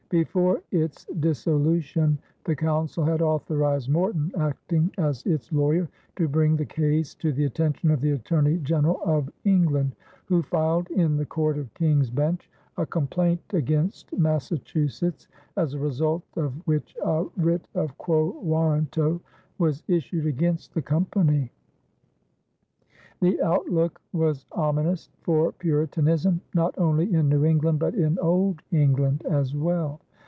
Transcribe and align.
Before 0.11 0.61
its 0.71 1.05
dissolution 1.05 2.17
the 2.43 2.53
Council 2.53 3.05
had 3.05 3.21
authorized 3.21 3.89
Morton, 3.89 4.29
acting 4.37 4.91
as 4.97 5.25
its 5.25 5.53
lawyer, 5.53 5.87
to 6.17 6.27
bring 6.27 6.57
the 6.57 6.65
case 6.65 7.15
to 7.15 7.31
the 7.31 7.45
attention 7.45 7.89
of 7.91 8.01
the 8.01 8.11
Attorney 8.11 8.57
General 8.57 8.99
of 9.05 9.31
England, 9.45 9.95
who 10.25 10.41
filed 10.41 10.89
in 10.89 11.15
the 11.15 11.25
Court 11.25 11.57
of 11.57 11.73
King's 11.75 12.09
Bench 12.09 12.49
a 12.77 12.85
complaint 12.85 13.39
against 13.53 14.11
Massachusetts, 14.11 15.29
as 15.55 15.75
a 15.75 15.79
result 15.79 16.23
of 16.35 16.51
which 16.67 16.93
a 17.01 17.23
writ 17.37 17.65
of 17.73 17.97
quo 17.97 18.31
warranto 18.31 19.21
was 19.59 19.81
issued 19.87 20.25
against 20.25 20.73
the 20.73 20.81
Company. 20.81 21.53
The 23.21 23.39
outlook 23.43 24.01
was 24.13 24.47
ominous 24.51 25.11
for 25.21 25.51
Puritanism, 25.51 26.41
not 26.55 26.73
only 26.79 27.13
in 27.13 27.29
New 27.29 27.45
England 27.45 27.77
but 27.77 27.93
in 27.93 28.17
old 28.17 28.63
England 28.71 29.23
as 29.29 29.53
well. 29.55 30.01